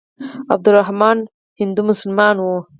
عبدالرحمن 0.53 1.17
هندو 1.59 1.81
مسلمان 1.91 2.35
وو. 2.39 2.57